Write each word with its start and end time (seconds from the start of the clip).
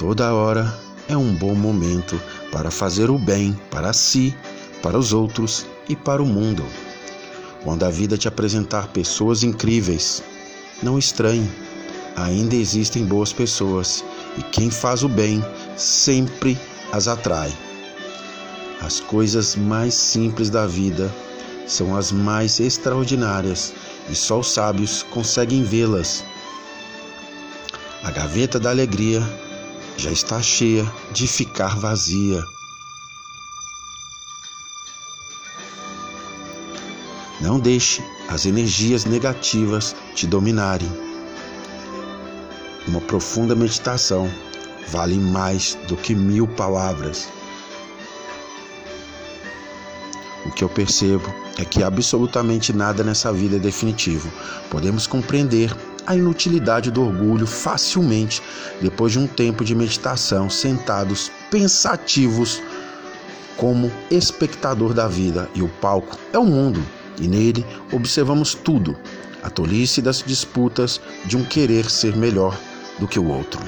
Toda 0.00 0.32
hora 0.32 0.74
é 1.10 1.14
um 1.14 1.34
bom 1.34 1.54
momento 1.54 2.18
para 2.50 2.70
fazer 2.70 3.10
o 3.10 3.18
bem 3.18 3.52
para 3.70 3.92
si, 3.92 4.34
para 4.82 4.98
os 4.98 5.12
outros 5.12 5.66
e 5.90 5.94
para 5.94 6.22
o 6.22 6.26
mundo. 6.26 6.64
Quando 7.62 7.84
a 7.84 7.90
vida 7.90 8.16
te 8.16 8.26
apresentar 8.26 8.88
pessoas 8.88 9.42
incríveis, 9.42 10.22
não 10.82 10.98
estranhe, 10.98 11.46
ainda 12.16 12.54
existem 12.54 13.04
boas 13.04 13.30
pessoas 13.30 14.02
e 14.38 14.42
quem 14.42 14.70
faz 14.70 15.02
o 15.02 15.08
bem 15.08 15.44
sempre 15.76 16.58
as 16.90 17.06
atrai. 17.06 17.52
As 18.80 19.00
coisas 19.00 19.54
mais 19.54 19.92
simples 19.92 20.48
da 20.48 20.66
vida 20.66 21.14
são 21.66 21.94
as 21.94 22.10
mais 22.10 22.58
extraordinárias 22.58 23.74
e 24.08 24.14
só 24.14 24.40
os 24.40 24.50
sábios 24.50 25.02
conseguem 25.02 25.62
vê-las. 25.62 26.24
A 28.02 28.10
gaveta 28.10 28.58
da 28.58 28.70
alegria 28.70 29.22
já 30.00 30.10
está 30.10 30.40
cheia 30.40 30.90
de 31.12 31.28
ficar 31.28 31.78
vazia. 31.78 32.42
Não 37.38 37.60
deixe 37.60 38.02
as 38.26 38.46
energias 38.46 39.04
negativas 39.04 39.94
te 40.14 40.26
dominarem. 40.26 40.90
Uma 42.88 43.02
profunda 43.02 43.54
meditação 43.54 44.30
vale 44.88 45.18
mais 45.18 45.76
do 45.86 45.98
que 45.98 46.14
mil 46.14 46.48
palavras. 46.48 47.28
O 50.46 50.50
que 50.50 50.64
eu 50.64 50.68
percebo 50.70 51.32
é 51.58 51.64
que 51.66 51.82
absolutamente 51.82 52.72
nada 52.72 53.04
nessa 53.04 53.30
vida 53.30 53.56
é 53.56 53.58
definitivo. 53.58 54.32
Podemos 54.70 55.06
compreender 55.06 55.76
a 56.10 56.16
inutilidade 56.16 56.90
do 56.90 57.04
orgulho 57.04 57.46
facilmente 57.46 58.42
depois 58.80 59.12
de 59.12 59.18
um 59.20 59.28
tempo 59.28 59.64
de 59.64 59.76
meditação, 59.76 60.50
sentados 60.50 61.30
pensativos 61.52 62.60
como 63.56 63.92
espectador 64.10 64.92
da 64.92 65.06
vida, 65.06 65.48
e 65.54 65.62
o 65.62 65.68
palco 65.68 66.18
é 66.32 66.38
o 66.38 66.44
mundo 66.44 66.84
e 67.20 67.28
nele 67.28 67.64
observamos 67.92 68.54
tudo, 68.54 68.96
a 69.40 69.48
tolice 69.48 70.02
das 70.02 70.20
disputas 70.20 71.00
de 71.26 71.36
um 71.36 71.44
querer 71.44 71.88
ser 71.88 72.16
melhor 72.16 72.58
do 72.98 73.06
que 73.06 73.20
o 73.20 73.28
outro. 73.28 73.60